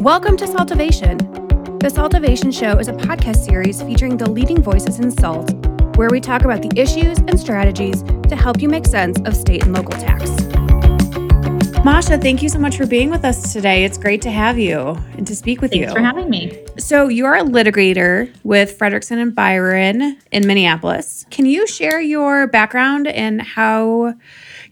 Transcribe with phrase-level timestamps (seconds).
[0.00, 1.18] Welcome to SALTovation.
[1.78, 5.52] The SALTovation Show is a podcast series featuring the leading voices in salt,
[5.98, 9.62] where we talk about the issues and strategies to help you make sense of state
[9.62, 10.30] and local tax.
[11.84, 13.84] Masha, thank you so much for being with us today.
[13.84, 15.94] It's great to have you and to speak with Thanks you.
[15.94, 16.64] Thanks for having me.
[16.78, 21.26] So, you are a litigator with Fredrikson and Byron in Minneapolis.
[21.28, 24.14] Can you share your background and how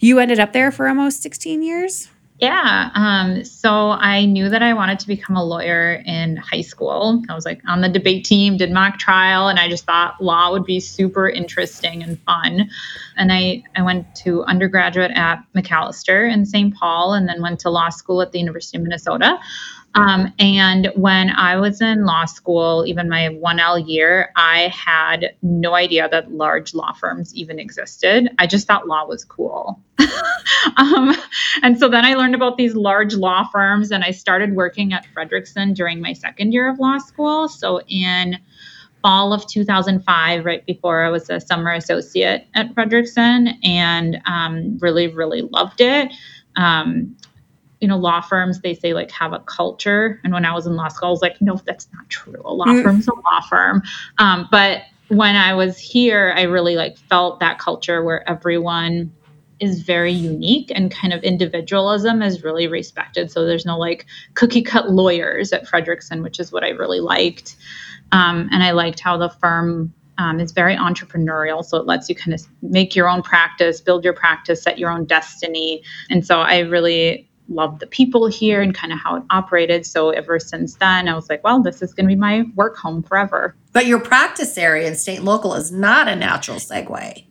[0.01, 2.09] you ended up there for almost 16 years?
[2.39, 2.91] Yeah.
[2.95, 7.21] Um, so I knew that I wanted to become a lawyer in high school.
[7.29, 10.53] I was like on the debate team, did mock trial, and I just thought law
[10.53, 12.71] would be super interesting and fun.
[13.17, 16.73] And I, I went to undergraduate at Macalester in St.
[16.75, 19.39] Paul and then went to law school at the University of Minnesota.
[19.97, 25.75] Um, and when I was in law school, even my 1L year, I had no
[25.75, 28.29] idea that large law firms even existed.
[28.39, 29.83] I just thought law was cool.
[30.77, 31.15] um,
[31.63, 35.07] and so then I learned about these large law firms and I started working at
[35.15, 37.49] Fredrikson during my second year of law school.
[37.49, 38.39] So in
[39.03, 45.09] fall of 2005, right before I was a summer associate at Fredrikson, and um, really,
[45.09, 46.13] really loved it.
[46.57, 47.17] Um,
[47.81, 50.21] you know, law firms, they say like have a culture.
[50.25, 52.43] And when I was in law school, I was like, no, that's not true.
[52.45, 52.83] A law mm.
[52.83, 53.83] firm's a law firm.
[54.19, 59.13] Um, but when I was here, I really like felt that culture where everyone
[59.61, 63.31] is very unique and kind of individualism is really respected.
[63.31, 67.57] So there's no like cookie cut lawyers at Fredrikson, which is what I really liked.
[68.13, 71.65] Um, and I liked how the firm um, is very entrepreneurial.
[71.65, 74.91] So it lets you kind of make your own practice, build your practice, set your
[74.91, 75.83] own destiny.
[76.11, 79.87] And so I really loved the people here and kind of how it operated.
[79.87, 82.77] So ever since then, I was like, well, this is going to be my work
[82.77, 83.57] home forever.
[83.73, 87.25] But your practice area in state and local is not a natural segue,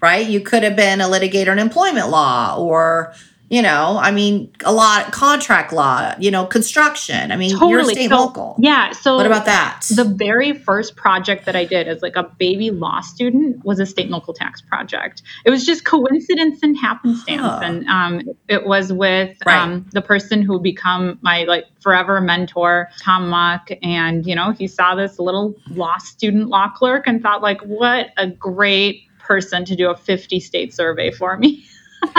[0.00, 0.26] right?
[0.26, 3.14] You could have been a litigator in employment law or
[3.50, 7.72] you know i mean a lot contract law you know construction i mean totally.
[7.72, 11.64] you're state so, local yeah so what about that the very first project that i
[11.64, 15.50] did as like a baby law student was a state and local tax project it
[15.50, 17.60] was just coincidence and happenstance huh.
[17.62, 19.60] and um, it was with right.
[19.60, 24.68] um, the person who become my like forever mentor tom muck and you know he
[24.68, 29.76] saw this little law student law clerk and thought like what a great person to
[29.76, 31.64] do a 50 state survey for me.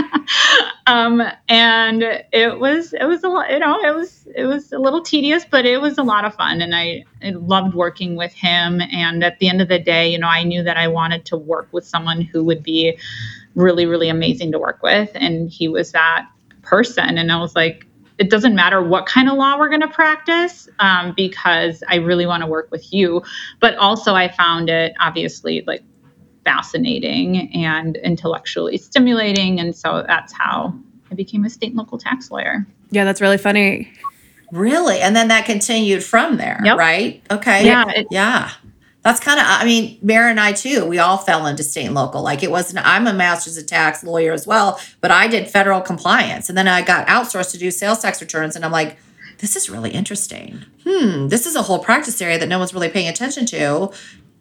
[0.87, 4.79] Um, and it was it was a lot you know it was it was a
[4.79, 8.33] little tedious but it was a lot of fun and I, I loved working with
[8.33, 11.23] him and at the end of the day you know i knew that i wanted
[11.25, 12.97] to work with someone who would be
[13.55, 16.27] really really amazing to work with and he was that
[16.61, 17.85] person and i was like
[18.17, 22.25] it doesn't matter what kind of law we're going to practice um, because i really
[22.25, 23.21] want to work with you.
[23.59, 25.83] But also i found it obviously like
[26.43, 29.59] fascinating and intellectually stimulating.
[29.59, 30.73] And so that's how
[31.11, 32.65] I became a state and local tax lawyer.
[32.89, 33.91] Yeah, that's really funny.
[34.51, 34.99] Really?
[34.99, 36.77] And then that continued from there, yep.
[36.77, 37.23] right?
[37.31, 37.65] Okay.
[37.65, 37.89] Yeah.
[37.89, 38.51] It, yeah.
[39.03, 41.95] That's kind of, I mean, Mara and I too, we all fell into state and
[41.95, 42.21] local.
[42.21, 45.81] Like it wasn't, I'm a master's of tax lawyer as well, but I did federal
[45.81, 46.49] compliance.
[46.49, 48.55] And then I got outsourced to do sales tax returns.
[48.55, 48.97] And I'm like,
[49.39, 50.63] this is really interesting.
[50.85, 53.91] Hmm, this is a whole practice area that no one's really paying attention to.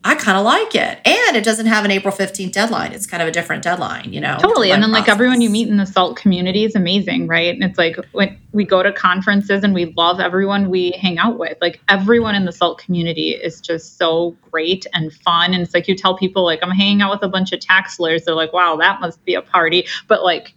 [0.02, 0.98] I kind of like it.
[1.04, 2.92] And it doesn't have an April 15th deadline.
[2.92, 4.38] It's kind of a different deadline, you know?
[4.40, 4.72] Totally.
[4.72, 5.08] And then, process.
[5.08, 7.54] like, everyone you meet in the SALT community is amazing, right?
[7.54, 11.38] And it's like when we go to conferences and we love everyone we hang out
[11.38, 15.52] with, like, everyone in the SALT community is just so great and fun.
[15.52, 18.00] And it's like you tell people, like, I'm hanging out with a bunch of tax
[18.00, 18.24] lawyers.
[18.24, 19.86] They're like, wow, that must be a party.
[20.08, 20.54] But, like,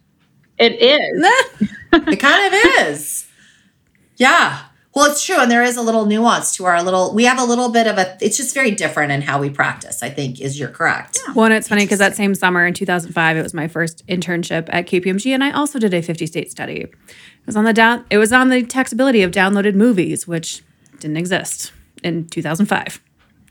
[0.57, 1.69] it is.
[1.91, 3.27] it kind of is.
[4.15, 4.61] Yeah.
[4.95, 5.39] Well, it's true.
[5.39, 7.97] And there is a little nuance to our little, we have a little bit of
[7.97, 11.19] a, it's just very different in how we practice, I think, is you're correct.
[11.25, 11.33] Yeah.
[11.33, 14.69] Well, and it's funny because that same summer in 2005, it was my first internship
[14.71, 15.33] at KPMG.
[15.33, 16.81] And I also did a 50 state study.
[16.81, 16.95] It
[17.45, 20.63] was on the down, it was on the taxability of downloaded movies, which
[20.99, 21.71] didn't exist
[22.03, 22.87] in 2005.
[22.87, 23.01] It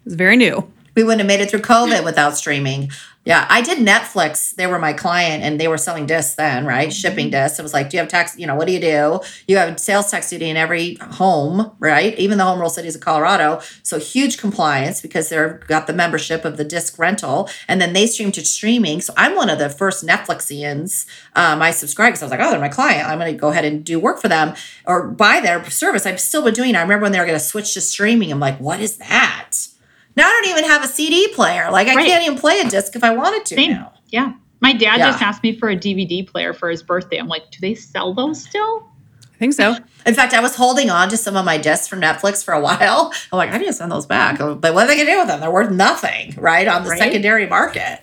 [0.05, 0.71] was very new.
[0.95, 2.91] We wouldn't have made it through COVID without streaming.
[3.25, 4.53] Yeah, I did Netflix.
[4.57, 6.89] They were my client and they were selling discs then, right?
[6.89, 6.93] Mm-hmm.
[6.93, 7.57] Shipping discs.
[7.57, 8.37] It was like, do you have tax?
[8.37, 9.21] You know, what do you do?
[9.47, 12.19] You have sales tax duty in every home, right?
[12.19, 13.61] Even the home rule cities of Colorado.
[13.85, 17.49] So huge compliance because they've got the membership of the disc rental.
[17.69, 19.01] And then they stream to streaming.
[19.01, 21.07] So I'm one of the first Netflixians.
[21.37, 23.09] Um, I subscribed because I was like, oh, they're my client.
[23.09, 26.07] I'm going to go ahead and do work for them or buy their service.
[26.07, 26.77] I've still been doing it.
[26.77, 28.33] I remember when they were going to switch to streaming.
[28.33, 29.69] I'm like, what is that?
[30.17, 31.71] Now I don't even have a CD player.
[31.71, 32.07] Like I right.
[32.07, 33.73] can't even play a disc if I wanted to Same.
[33.73, 33.93] now.
[34.09, 34.35] Yeah.
[34.61, 35.11] My dad yeah.
[35.11, 37.19] just asked me for a DVD player for his birthday.
[37.19, 38.89] I'm like, do they sell those still?
[39.35, 39.77] I think so.
[40.07, 42.61] In fact, I was holding on to some of my discs from Netflix for a
[42.61, 43.13] while.
[43.33, 44.39] I'm like, I need to send those back.
[44.39, 45.41] But what are they going to do with them?
[45.41, 46.69] They're worth nothing, right?
[46.69, 46.99] On the right?
[46.99, 48.01] secondary market.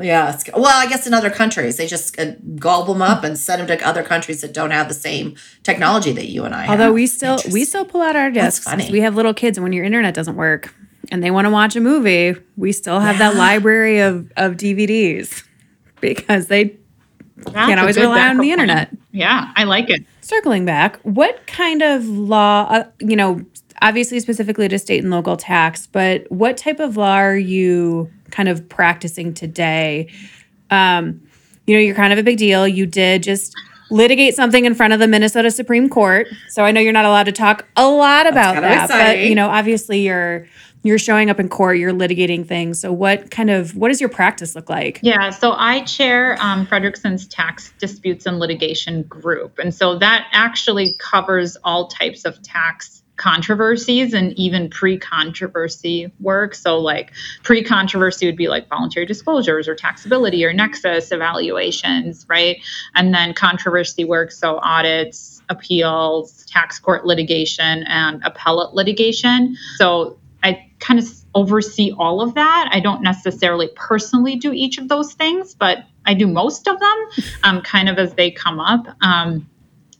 [0.00, 0.38] Yeah.
[0.56, 3.78] Well, I guess in other countries, they just uh, gobble them up and send them
[3.78, 6.70] to other countries that don't have the same technology that you and I have.
[6.70, 8.64] Although we still we still pull out our That's discs.
[8.64, 8.90] funny.
[8.92, 10.72] We have little kids, and when your internet doesn't work
[11.10, 15.44] and they want to watch a movie, we still have that library of of DVDs
[16.00, 16.76] because they
[17.36, 18.52] That's Can't always rely on the plan.
[18.60, 18.90] internet.
[19.12, 20.04] Yeah, I like it.
[20.20, 21.00] circling back.
[21.02, 22.66] What kind of law?
[22.70, 23.40] Uh, you know,
[23.80, 28.48] obviously specifically to state and local tax, but what type of law are you kind
[28.48, 30.08] of practicing today?
[30.70, 31.20] Um,
[31.66, 32.66] you know, you're kind of a big deal.
[32.68, 33.54] You did just
[33.90, 36.26] litigate something in front of the Minnesota Supreme Court.
[36.50, 39.48] So I know you're not allowed to talk a lot about that, but you know,
[39.48, 40.46] obviously you're
[40.82, 42.80] you're showing up in court, you're litigating things.
[42.80, 45.00] So what kind of what does your practice look like?
[45.02, 49.58] Yeah, so I chair um, Fredrikson's Tax Disputes and Litigation Group.
[49.58, 56.54] And so that actually covers all types of tax controversies and even pre controversy work.
[56.54, 62.56] So, like, pre controversy would be like voluntary disclosures or taxability or nexus evaluations, right?
[62.94, 69.56] And then controversy work, so audits, appeals, tax court litigation, and appellate litigation.
[69.76, 72.68] So, I kind of oversee all of that.
[72.72, 77.06] I don't necessarily personally do each of those things, but I do most of them
[77.44, 78.86] um, kind of as they come up.
[79.02, 79.48] Um,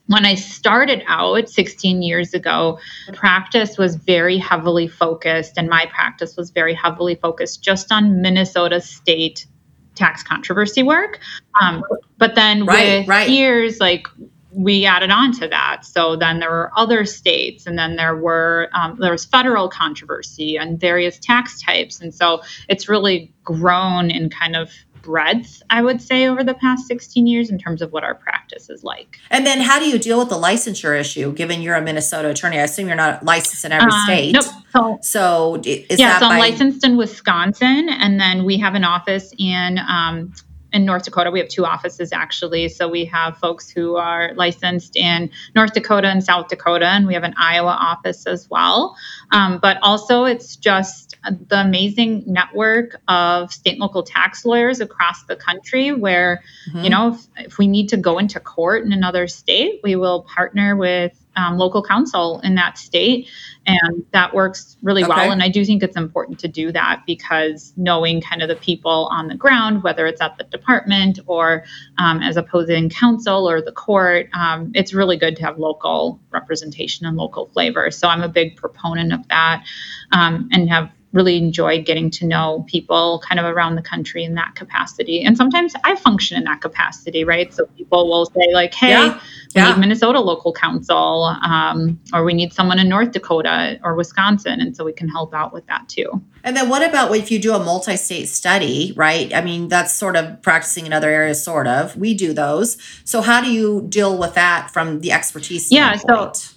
[0.07, 2.79] when I started out 16 years ago,
[3.13, 8.81] practice was very heavily focused, and my practice was very heavily focused just on Minnesota
[8.81, 9.45] state
[9.93, 11.19] tax controversy work.
[11.61, 11.83] Um,
[12.17, 13.29] but then Right, with right.
[13.29, 14.07] years, like
[14.51, 15.85] we added on to that.
[15.85, 20.57] So then there were other states, and then there were um, there was federal controversy
[20.57, 26.01] and various tax types, and so it's really grown in kind of breadth, I would
[26.01, 29.17] say, over the past 16 years in terms of what our practice is like.
[29.29, 32.59] And then how do you deal with the licensure issue given you're a Minnesota attorney?
[32.59, 34.33] I assume you're not licensed in every Um, state.
[34.33, 34.45] Nope.
[34.71, 38.75] So So is yeah, that so I'm by licensed in Wisconsin, and then we have
[38.75, 40.33] an office in um,
[40.71, 41.31] in North Dakota.
[41.31, 42.69] We have two offices actually.
[42.69, 47.13] So we have folks who are licensed in North Dakota and South Dakota, and we
[47.13, 48.95] have an Iowa office as well.
[49.31, 51.15] Um, but also, it's just
[51.47, 56.83] the amazing network of state and local tax lawyers across the country where Mhm.
[56.83, 60.21] you know if, if we need to go into court in another state we will
[60.23, 63.27] partner with um, local counsel in that state
[63.65, 65.09] and that works really Okay.
[65.09, 68.55] well and i do think it's important to do that because knowing kind of the
[68.55, 71.63] people on the ground whether it's at the department or
[71.97, 77.05] um, as opposing counsel or the court um, it's really good to have local representation
[77.05, 79.63] and local flavor so i'm a big proponent of that
[80.11, 84.35] um, and have really enjoyed getting to know people kind of around the country in
[84.35, 85.23] that capacity.
[85.23, 87.51] And sometimes I function in that capacity, right?
[87.51, 89.69] So people will say, like, hey, Yeah, we yeah.
[89.71, 94.61] need Minnesota local counsel, um, or we need someone in North Dakota or Wisconsin.
[94.61, 96.21] And so we can help out with that too.
[96.43, 99.33] And then what about if you do a multi-state study, right?
[99.33, 101.95] I mean, that's sort of practicing in other areas, sort of.
[101.97, 102.77] We do those.
[103.03, 106.53] So how do you deal with that from the expertise Yeah, so- standpoint?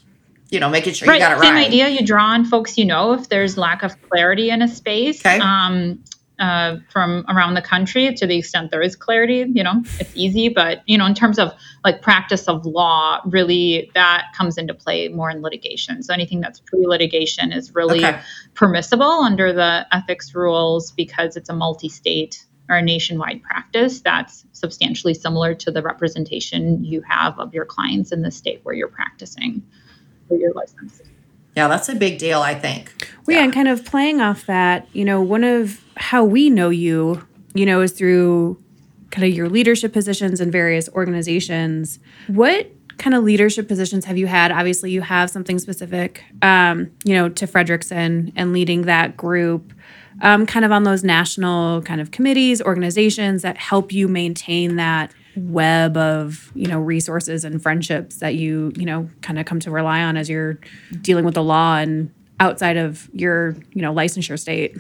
[0.52, 1.46] You know, making sure right, you got it right.
[1.46, 1.88] same idea.
[1.88, 5.20] You draw on folks you know if there's lack of clarity in a space.
[5.20, 5.38] Okay.
[5.38, 6.04] Um,
[6.38, 10.48] uh, from around the country to the extent there is clarity, you know, it's easy.
[10.48, 11.52] But, you know, in terms of
[11.84, 16.02] like practice of law, really that comes into play more in litigation.
[16.02, 18.18] So anything that's pre litigation is really Okay.
[18.54, 24.44] permissible under the ethics rules because it's a multi state or a nationwide practice that's
[24.52, 28.88] substantially similar to the representation you have of your clients in the state where you're
[28.88, 29.62] practicing
[30.32, 31.02] for your license.
[31.56, 33.08] Yeah, that's a big deal, I think.
[33.26, 36.70] Well, yeah, and kind of playing off that, you know, one of how we know
[36.70, 38.62] you, you know, is through
[39.10, 41.98] kind of your leadership positions in various organizations.
[42.28, 44.50] What kind of leadership positions have you had?
[44.50, 49.74] Obviously, you have something specific, um, you know, to Fredrikson and leading that group,
[50.22, 55.12] um, kind of on those national kind of committees, organizations that help you maintain that
[55.36, 59.70] web of you know resources and friendships that you you know kind of come to
[59.70, 60.58] rely on as you're
[61.00, 64.76] dealing with the law and outside of your you know licensure state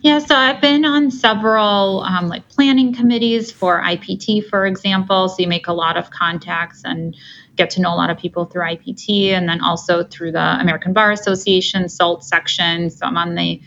[0.00, 5.28] Yeah, so I've been on several um, like planning committees for IPT, for example.
[5.28, 7.16] So you make a lot of contacts and
[7.56, 10.92] get to know a lot of people through IPT, and then also through the American
[10.92, 12.90] Bar Association SALT section.
[12.90, 13.60] So I'm on the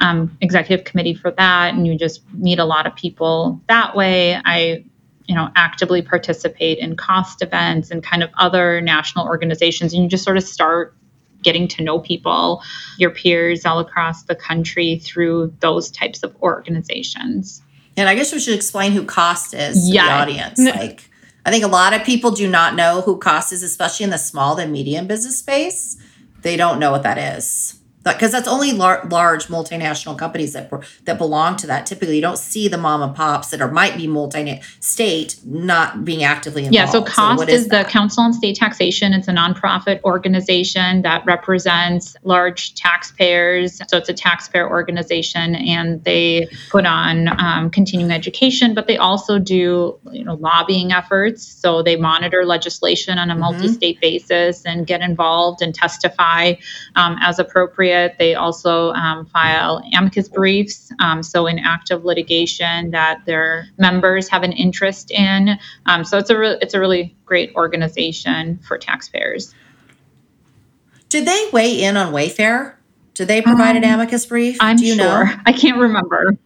[0.00, 4.38] um, executive committee for that, and you just meet a lot of people that way.
[4.44, 4.84] I
[5.28, 10.08] you know actively participate in COST events and kind of other national organizations and you
[10.08, 10.96] just sort of start
[11.42, 12.60] getting to know people
[12.98, 17.62] your peers all across the country through those types of organizations
[17.98, 20.60] And I guess we should explain who COST is to the audience.
[20.64, 21.10] Like,
[21.44, 24.18] I think a lot of people do not know who COST is, especially in the
[24.18, 25.96] small and medium business space.
[26.42, 27.77] They don't know what that is.
[28.12, 30.70] Because that's only lar- large multinational companies that
[31.04, 31.86] that belong to that.
[31.86, 36.22] Typically, you don't see the mom and pops that are might be multi-state not being
[36.22, 36.74] actively involved.
[36.74, 39.12] Yeah, so COST so is, is the Council on State Taxation.
[39.12, 43.80] It's a nonprofit organization that represents large taxpayers.
[43.88, 49.38] So it's a taxpayer organization, and they put on um, continuing education, but they also
[49.38, 51.46] do you know lobbying efforts.
[51.46, 53.40] So they monitor legislation on a mm-hmm.
[53.40, 56.54] multi-state basis and get involved and testify
[56.96, 57.97] um, as appropriate.
[58.18, 64.42] They also um, file amicus briefs, um, so in active litigation that their members have
[64.42, 65.58] an interest in.
[65.86, 69.54] Um, so it's a re- it's a really great organization for taxpayers.
[71.08, 72.74] Did they weigh in on Wayfair?
[73.14, 74.58] Did they provide an um, amicus brief?
[74.60, 75.24] I'm Do you sure.
[75.24, 75.32] Know?
[75.46, 76.36] I can't remember.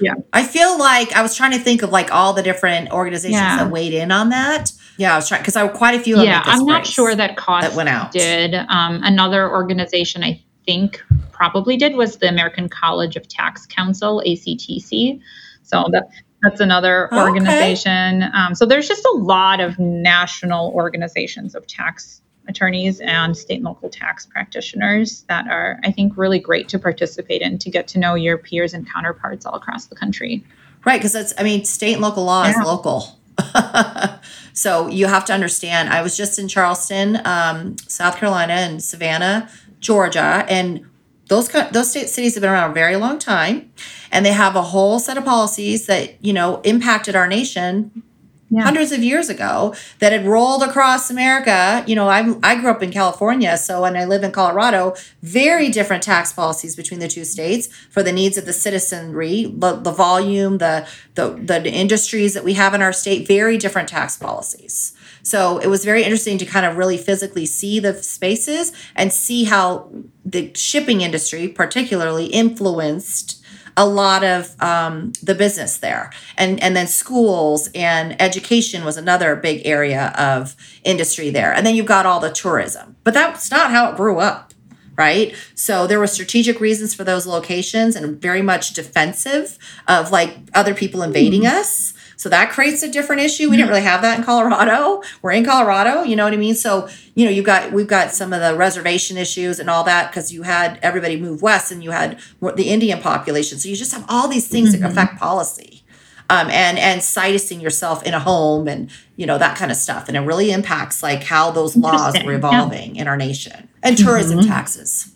[0.00, 0.14] Yeah.
[0.32, 3.64] I feel like I was trying to think of like all the different organizations yeah.
[3.64, 4.72] that weighed in on that.
[4.96, 6.14] Yeah, I was trying because I quite a few.
[6.14, 6.28] Of them.
[6.28, 8.12] Yeah, I'm not sure that COST that went out.
[8.12, 11.02] Did um, another organization I think
[11.32, 15.20] probably did was the American College of Tax Counsel (ACTC).
[15.62, 16.08] So that
[16.42, 17.20] that's another okay.
[17.20, 18.24] organization.
[18.34, 23.64] Um, so there's just a lot of national organizations of tax attorneys and state and
[23.64, 27.98] local tax practitioners that are, I think, really great to participate in to get to
[27.98, 30.44] know your peers and counterparts all across the country.
[30.84, 32.58] Right, because that's, I mean, state and local law yeah.
[32.58, 33.18] is local.
[34.52, 35.90] so you have to understand.
[35.90, 39.48] I was just in Charleston, um, South Carolina, and Savannah,
[39.80, 40.86] Georgia, and
[41.28, 43.72] those those state cities have been around a very long time,
[44.12, 48.02] and they have a whole set of policies that you know impacted our nation
[48.50, 48.62] yeah.
[48.62, 51.84] hundreds of years ago that had rolled across America.
[51.86, 54.94] You know, I I grew up in California, so and I live in Colorado.
[55.22, 59.74] Very different tax policies between the two states for the needs of the citizenry, the,
[59.74, 63.26] the volume, the, the the industries that we have in our state.
[63.26, 64.94] Very different tax policies.
[65.22, 69.44] So it was very interesting to kind of really physically see the spaces and see
[69.44, 69.90] how
[70.24, 73.39] the shipping industry, particularly, influenced
[73.80, 76.12] a lot of um, the business there.
[76.36, 81.50] And and then schools and education was another big area of industry there.
[81.54, 82.96] And then you've got all the tourism.
[83.04, 84.52] But that's not how it grew up
[84.96, 85.34] right?
[85.54, 89.56] So there were strategic reasons for those locations and very much defensive
[89.88, 91.50] of like other people invading mm.
[91.50, 93.48] us so that creates a different issue.
[93.48, 95.02] We didn't really have that in Colorado.
[95.22, 96.54] We're in Colorado, you know what I mean?
[96.54, 100.10] So, you know, you've got we've got some of the reservation issues and all that
[100.10, 103.58] because you had everybody move west and you had the Indian population.
[103.58, 104.82] So you just have all these things mm-hmm.
[104.82, 105.82] that affect policy.
[106.28, 110.06] Um, and and situsing yourself in a home and you know that kind of stuff
[110.06, 113.02] and it really impacts like how those laws were evolving yeah.
[113.02, 114.48] in our nation and tourism mm-hmm.
[114.48, 115.12] taxes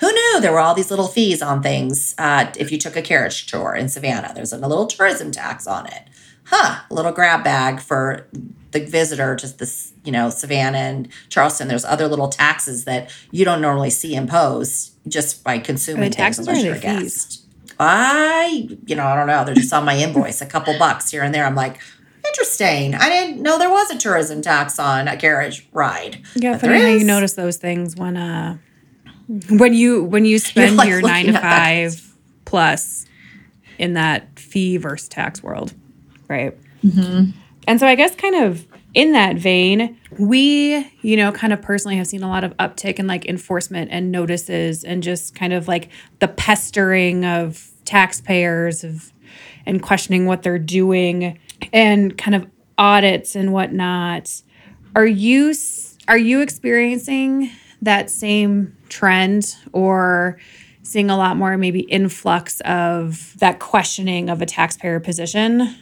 [0.00, 3.02] who knew there were all these little fees on things uh, if you took a
[3.02, 4.32] carriage tour in Savannah?
[4.34, 6.04] There's a little tourism tax on it.
[6.44, 8.26] Huh, a little grab bag for
[8.72, 11.68] the visitor to this, you know, Savannah and Charleston.
[11.68, 16.64] There's other little taxes that you don't normally see imposed just by consuming taxes unless
[16.64, 17.44] you're a guest.
[17.78, 19.44] I, you know, I don't know.
[19.44, 21.46] They're just on my invoice, a couple bucks here and there.
[21.46, 21.80] I'm like,
[22.26, 22.94] interesting.
[22.94, 26.22] I didn't know there was a tourism tax on a carriage ride.
[26.34, 28.58] Yeah, funny how you notice those things when uh
[29.50, 33.06] when you when you spend like your nine to five plus
[33.78, 35.72] in that fee versus tax world,
[36.28, 36.56] right?
[36.82, 37.30] Mm-hmm.
[37.66, 41.96] And so I guess kind of in that vein, we, you know, kind of personally
[41.96, 45.68] have seen a lot of uptick in like enforcement and notices and just kind of
[45.68, 49.12] like the pestering of taxpayers of
[49.64, 51.38] and questioning what they're doing
[51.72, 54.42] and kind of audits and whatnot.
[54.96, 55.54] Are you
[56.08, 57.50] are you experiencing
[57.82, 60.38] that same trend or
[60.82, 65.76] seeing a lot more maybe influx of that questioning of a taxpayer position?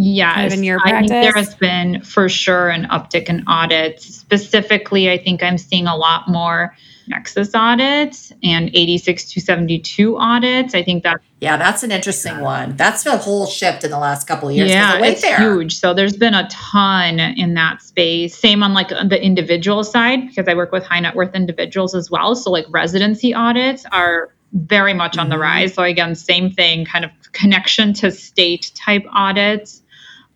[0.00, 1.10] Yes, in your practice?
[1.10, 4.04] I think there has been for sure an uptick in audits.
[4.06, 6.76] Specifically, I think I'm seeing a lot more
[7.08, 10.76] Nexus audits and 86272 audits.
[10.76, 12.76] I think that yeah, that's an interesting one.
[12.76, 14.70] That's a whole shift in the last couple of years.
[14.70, 15.38] Yeah, it's there.
[15.38, 15.80] huge.
[15.80, 18.36] So there's been a ton in that space.
[18.36, 22.08] Same on like the individual side because I work with high net worth individuals as
[22.08, 22.36] well.
[22.36, 25.42] So like residency audits are very much on the mm-hmm.
[25.42, 25.74] rise.
[25.74, 29.82] So again, same thing, kind of connection to state type audits.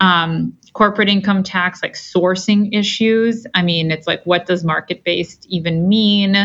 [0.03, 3.47] Um, corporate income tax, like sourcing issues.
[3.55, 6.37] I mean, it's like, what does market based even mean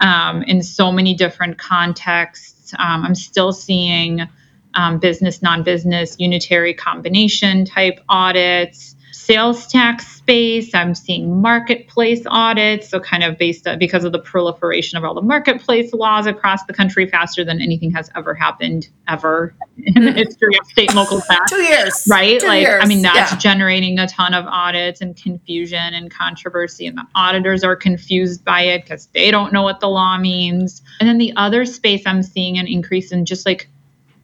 [0.00, 2.74] um, in so many different contexts?
[2.78, 4.28] Um, I'm still seeing
[4.74, 8.96] um, business, non business, unitary combination type audits.
[9.28, 10.74] Sales tax space.
[10.74, 12.88] I'm seeing marketplace audits.
[12.88, 16.64] So, kind of based on, because of the proliferation of all the marketplace laws across
[16.64, 20.96] the country faster than anything has ever happened ever in the history of state and
[20.96, 21.50] local tax.
[21.50, 22.08] Two years.
[22.10, 22.40] Right?
[22.40, 22.82] Two like, years.
[22.82, 23.38] I mean, that's Yeah.
[23.38, 26.86] generating a ton of audits and confusion and controversy.
[26.86, 30.80] And the auditors are confused by it because they don't know what the law means.
[31.00, 33.68] And then the other space I'm seeing an increase in just like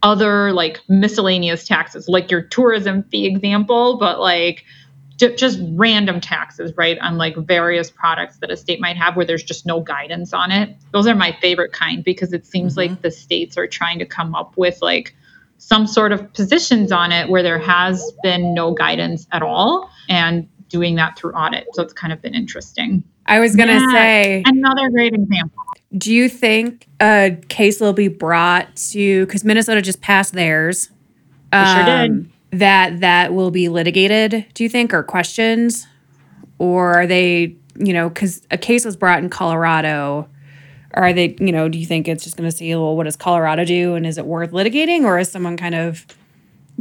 [0.02, 4.64] other like miscellaneous taxes, like your tourism fee example, but like
[5.18, 6.98] just random taxes, right?
[6.98, 10.50] On like various products that a state might have where there's just no guidance on
[10.50, 10.76] it.
[10.92, 14.34] Those are my favorite kind because it seems like the states are trying to come
[14.34, 15.14] up with like
[15.58, 20.48] some sort of positions on it where there has been no guidance at all and
[20.68, 21.66] doing that through audit.
[21.74, 23.04] So it's kind of been interesting.
[23.26, 23.90] I was gonna Yeah.
[23.92, 25.62] say, Another great example.
[25.96, 30.90] do you think a case will be brought to because Minnesota just passed theirs?
[31.52, 32.30] um, sure did.
[32.58, 34.46] That that will be litigated.
[34.54, 35.86] Do you think or questions?
[36.58, 37.56] or are they?
[37.76, 40.28] You know, because a case was brought in Colorado.
[40.92, 41.36] Are they?
[41.40, 42.74] You know, do you think it's just going to see?
[42.74, 46.06] Well, what does Colorado do, and is it worth litigating, or is someone kind of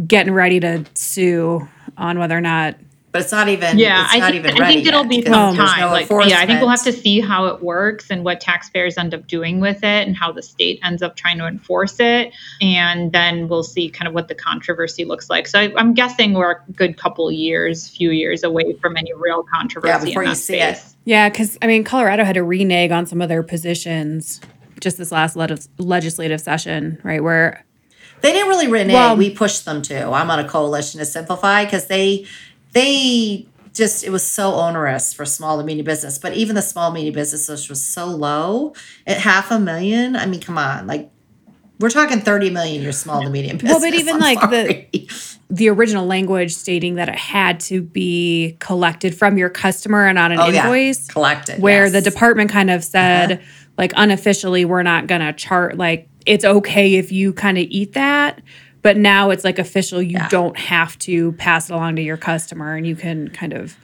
[0.06, 2.78] getting ready to sue on whether or not?
[3.14, 3.78] But it's not even.
[3.78, 5.82] Yeah, it's I not think, even I think it'll be because some time.
[5.82, 8.98] no like, yeah, I think we'll have to see how it works and what taxpayers
[8.98, 12.34] end up doing with it and how the state ends up trying to enforce it.
[12.60, 15.46] And then we'll see kind of what the controversy looks like.
[15.46, 19.44] So I, I'm guessing we're a good couple years, few years away from any real
[19.44, 19.92] controversy.
[19.92, 20.84] Yeah, before in you that see it.
[21.06, 24.42] Yeah, because I mean, Colorado had to renege on some of their positions
[24.80, 27.24] just this last leg- legislative session, right?
[27.24, 27.64] Where
[28.22, 28.96] They didn't really renege.
[28.96, 30.10] Well- we pushed them to.
[30.10, 32.26] I'm on a coalition to simplify because they
[32.74, 36.18] they just it was so onerous for small to medium business.
[36.18, 38.74] But even the small medium business was so low
[39.08, 40.16] at half a million.
[40.16, 41.10] I mean, come on, like
[41.80, 42.82] we're talking 30 million.
[42.82, 43.72] Your small to medium business.
[43.82, 45.08] Well, but even I'm like the- sorry.
[45.50, 50.32] the original language stating that it had to be collected from your customer and on
[50.32, 50.64] an Oh, yeah.
[50.64, 51.94] invoice, collected where yes.
[51.94, 52.90] the department kind of uh-huh.
[53.28, 53.42] said,
[53.78, 58.42] like unofficially, we're not gonna chart like it's okay if you kind of eat that.
[58.84, 60.30] But now it's like official, you Yeah.
[60.30, 63.76] don't have to pass it along to your customer and you can kind of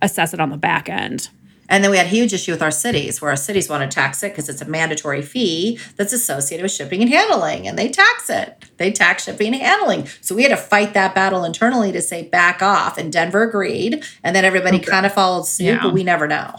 [0.00, 1.28] assess it on the back end.
[1.68, 3.92] And then we had a huge issue with our cities, where our cities want to
[3.92, 7.88] tax it because it's a mandatory fee that's associated with shipping and handling, and they
[7.88, 8.66] tax it.
[8.76, 10.06] They tax shipping and handling.
[10.20, 14.04] So we had to fight that battle internally to say back off, and Denver agreed,
[14.22, 15.80] and then everybody kind of followed suit, Yeah.
[15.82, 16.54] but we never know.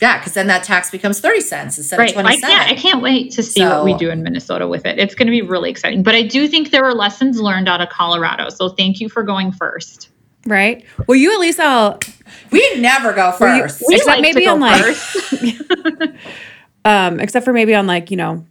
[0.00, 2.10] Yeah, because then that tax becomes thirty cents instead Right.
[2.10, 4.84] of I twenty can't, I can't wait to see what we do in Minnesota with
[4.86, 4.98] it.
[4.98, 6.02] It's going to be really exciting.
[6.02, 8.48] But I do think there were lessons learned out of Colorado.
[8.48, 10.08] So thank you for going first.
[10.46, 10.84] Right.
[11.06, 12.00] Well, you at least all
[12.50, 13.82] We never go Were you- first.
[13.86, 15.62] We Except like to maybe go on, like- first.
[16.84, 18.44] um, except for maybe on like you know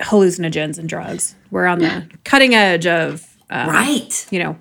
[0.00, 1.34] hallucinogens and drugs.
[1.50, 4.26] We're on the cutting edge of um, right.
[4.30, 4.56] You know,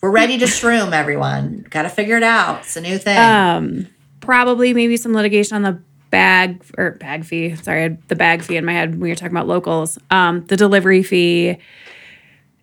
[0.00, 1.66] We're ready to shroom, everyone.
[1.70, 2.60] Got to figure it out.
[2.60, 3.18] It's a new thing.
[3.18, 3.86] um,
[4.22, 7.54] probably maybe some litigation on the bag or bag fee.
[7.56, 9.98] Sorry, the bag fee in my head when you were talking about locals.
[10.10, 11.58] Um, the delivery fee.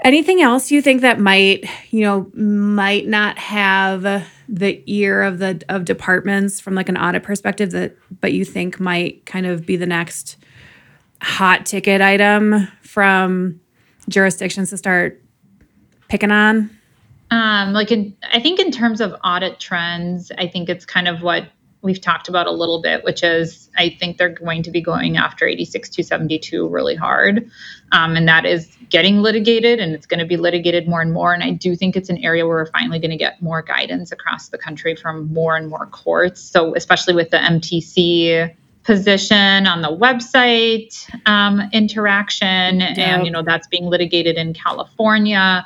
[0.01, 5.61] Anything else you think that might, you know, might not have the ear of the
[5.69, 9.75] of departments from like an audit perspective that but you think might kind of be
[9.75, 10.37] the next
[11.21, 13.59] hot ticket item from
[14.07, 15.21] jurisdictions to start
[16.07, 16.78] picking on?
[17.31, 21.21] Um, like in, I think in terms of audit trends, I think it's kind of
[21.21, 21.47] what
[21.81, 25.15] we've talked about a little bit, which is I think they're going to be going
[25.17, 27.49] after 86272 really hard.
[27.91, 31.33] Um, and that is getting litigated and it's going to be litigated more and more.
[31.33, 34.11] And I do think it's an area where we're finally going to get more guidance
[34.11, 36.41] across the country from more and more courts.
[36.41, 42.97] So, especially with the MTC position on the website um, interaction, Yep.
[42.97, 45.63] and you know that's being litigated in California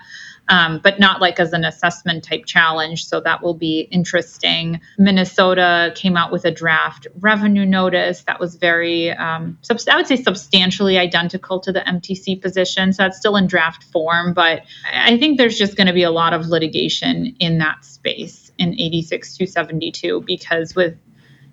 [0.50, 3.06] um, but not like as an assessment type challenge.
[3.06, 4.82] So that will be interesting.
[4.98, 10.08] Minnesota came out with a draft revenue notice that was very, um, subs- I would
[10.08, 12.92] say, substantially identical to the MTC position.
[12.94, 16.12] So that's still in draft form, but I think there's just going to be a
[16.12, 20.96] lot of litigation in that space in 86272 because with,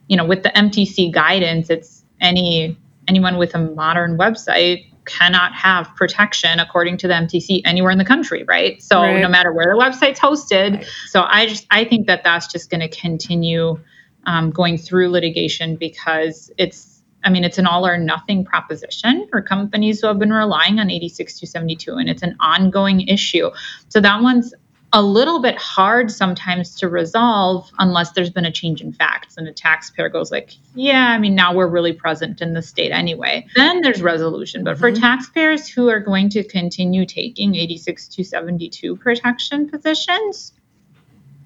[0.08, 2.76] you know, with the MTC guidance, it's any
[3.08, 8.04] anyone with a modern website cannot have protection according to the MTC anywhere in the
[8.04, 8.82] country, right?
[8.82, 9.20] So Right.
[9.20, 10.86] no matter where the website's hosted, Right.
[11.08, 13.78] so I just I think that that's just going to continue
[14.26, 19.42] um, going through litigation because it's I mean it's an all or nothing proposition for
[19.42, 23.50] companies who have been relying on 86272 and it's an ongoing issue.
[23.88, 24.54] So that one's
[24.92, 29.46] a little bit hard sometimes to resolve unless there's been a change in facts and
[29.46, 33.46] a taxpayer goes like yeah i mean now we're really present in the state anyway
[33.54, 35.00] then there's resolution but for Mhm.
[35.00, 40.52] taxpayers who are going to continue taking 86272 protection positions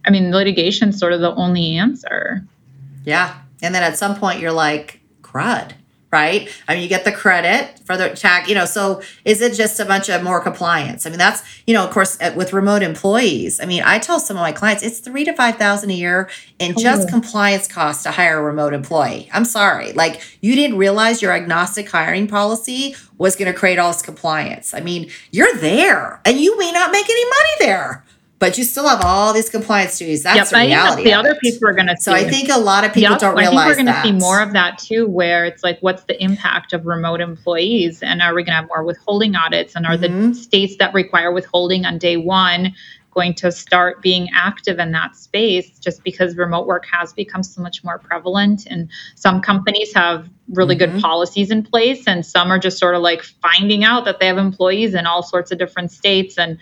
[0.07, 2.45] I mean, litigation's sort of the only answer.
[3.07, 3.37] Yeah.
[3.63, 5.73] And then at some point you're like, crud,
[6.15, 6.49] right?
[6.69, 9.81] I mean, you get the credit for the tax, you know, so is it just
[9.81, 11.07] a bunch of more compliance?
[11.07, 14.21] I mean, that's, you know, of course, uh, with remote employees, I mean, I tell
[14.21, 18.13] some of my clients it's three to 5,000 a year in just compliance costs to
[18.13, 19.29] hire a remote employee.
[19.33, 19.93] I'm sorry.
[19.93, 24.73] Like, you didn't realize your agnostic hiring policy was going to create all this compliance.
[24.73, 28.04] I mean, you're there and you may not make any money there
[28.45, 30.23] but you still have all these compliance duties.
[30.23, 31.05] That's yep, the reality.
[31.05, 32.03] the other piece we're going to see.
[32.03, 33.57] So I think a lot of people yep, don't realize.
[33.57, 36.23] I think we're going to see more of that too, where it's like, what's the
[36.23, 39.97] impact of remote employees, and are we going to have more withholding audits, and are
[39.97, 40.33] mm-hmm.
[40.33, 42.75] the states that require withholding on day one
[43.15, 47.63] going to start being active in that space just because remote work has become so
[47.63, 50.93] much more prevalent and some companies have really mm-hmm.
[50.93, 54.27] good policies in place and some are just sort of like finding out that they
[54.27, 56.59] have employees in all sorts of different states and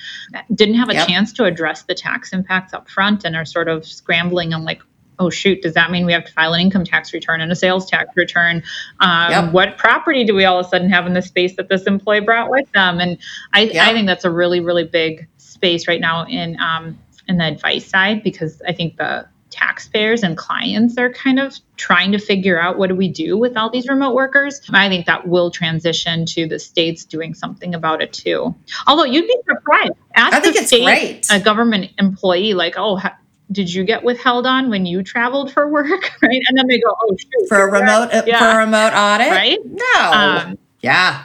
[0.55, 1.09] didn't have a yep.
[1.09, 4.83] chance to address the tax impacts up front and are sort of scrambling and like
[5.19, 7.57] oh shoot does that mean we have to file an income tax return and a
[7.57, 8.63] sales tax return
[9.01, 9.53] um, yep.
[9.53, 12.21] what property do we all of a sudden have in the space that this employee
[12.21, 13.19] brought with them and
[13.53, 13.89] I, yep.
[13.89, 15.29] I think that's a really really big
[15.63, 16.99] space right now in um,
[17.29, 22.11] in the advice side because I think the taxpayers and clients are kind of trying
[22.11, 24.61] to figure out what do we do with all these remote workers.
[24.73, 28.55] I think that will transition to the states doing something about it too.
[28.87, 29.93] Although you'd be surprised.
[30.17, 31.27] Ask I think it's state, great.
[31.31, 33.17] A government employee, like, oh, ha-
[33.53, 35.87] did you get withheld on when you traveled for work?
[36.23, 38.39] Right, and then they go, oh, shoot, for a remote yeah.
[38.39, 39.59] for a remote audit, right?
[39.65, 41.25] No, um, yeah,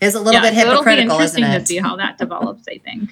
[0.00, 2.64] is a little yeah, bit hypocritical, so it'll be interesting to see how that develops.
[2.68, 3.10] I think.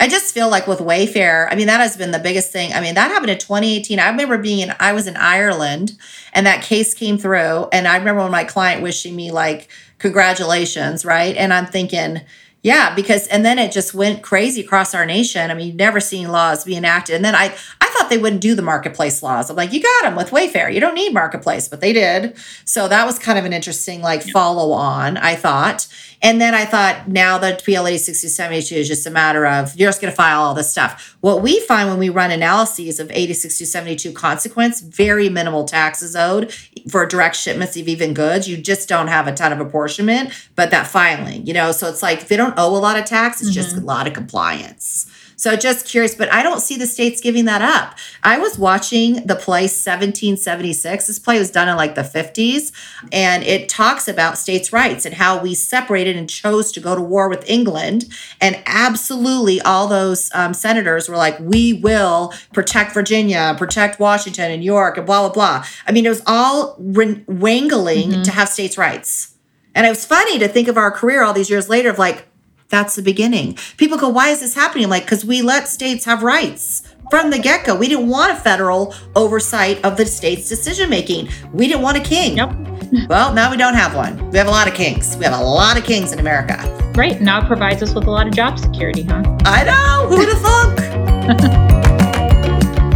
[0.00, 2.72] I just feel like with Wayfair, I mean, that has been the biggest thing.
[2.72, 3.98] I mean, that happened in 2018.
[3.98, 5.92] I remember being in, I was in Ireland
[6.32, 7.68] and that case came through.
[7.72, 11.36] And I remember when my client wishing me, like, congratulations, right?
[11.36, 12.20] And I'm thinking,
[12.62, 15.50] yeah, because and then it just went crazy across our nation.
[15.50, 17.14] I mean, you've never seen laws be enacted.
[17.14, 19.50] And then I I thought they wouldn't do the marketplace laws.
[19.50, 20.72] I'm like, you got them with Wayfair.
[20.72, 22.36] You don't need marketplace, but they did.
[22.64, 25.86] So that was kind of an interesting like follow on, I thought.
[26.22, 30.00] And then I thought now that PL 8272 is just a matter of you're just
[30.00, 31.16] going to file all this stuff.
[31.20, 36.52] What we find when we run analyses of 8272 consequence, very minimal taxes owed
[36.88, 38.48] for direct shipments of even goods.
[38.48, 42.02] You just don't have a ton of apportionment, but that filing, you know, so it's
[42.02, 43.54] like they don't owe a lot of tax, it's mm-hmm.
[43.54, 45.10] just a lot of compliance.
[45.44, 47.98] So just curious, but I don't see the states giving that up.
[48.22, 51.06] I was watching the play 1776.
[51.06, 52.72] This play was done in like the 50s,
[53.12, 57.02] and it talks about states' rights and how we separated and chose to go to
[57.02, 58.06] war with England.
[58.40, 64.64] And absolutely, all those um, senators were like, we will protect Virginia, protect Washington and
[64.64, 65.66] York, and blah, blah, blah.
[65.86, 68.22] I mean, it was all wrangling mm-hmm.
[68.22, 69.34] to have states' rights.
[69.74, 72.28] And it was funny to think of our career all these years later of like,
[72.68, 73.56] that's the beginning.
[73.76, 74.88] People go, why is this happening?
[74.88, 77.76] Like, because we let states have rights from the get go.
[77.76, 81.28] We didn't want a federal oversight of the state's decision making.
[81.52, 82.36] We didn't want a king.
[82.36, 83.08] Yep.
[83.08, 84.30] Well, now we don't have one.
[84.30, 85.16] We have a lot of kings.
[85.16, 86.56] We have a lot of kings in America.
[86.96, 87.20] Right.
[87.20, 89.22] Now it provides us with a lot of job security, huh?
[89.44, 90.16] I know.
[90.16, 91.60] Who'd have thunk?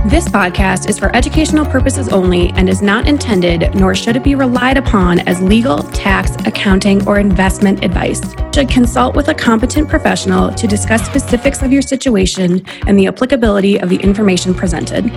[0.08, 4.34] This podcast is for educational purposes only and is not intended, nor should it be
[4.34, 8.22] relied upon as legal, tax, accounting, or investment advice.
[8.54, 13.78] Should consult with a competent professional to discuss specifics of your situation and the applicability
[13.78, 15.12] of the information presented.